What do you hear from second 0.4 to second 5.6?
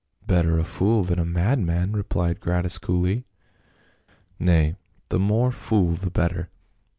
a fool than a madman," replied Gratus coolly." Nay, the more